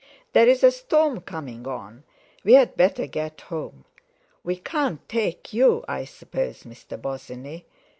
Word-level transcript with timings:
"There's 0.33 0.63
a 0.63 0.71
storm 0.71 1.19
coming 1.21 1.67
on. 1.67 2.01
We'd 2.43 2.75
better 2.75 3.05
get 3.05 3.39
home. 3.41 3.85
We 4.43 4.55
can't 4.55 5.07
take 5.07 5.53
you, 5.53 5.85
I 5.87 6.05
suppose, 6.05 6.63
Mr. 6.63 6.99
Bosinney? 6.99 7.65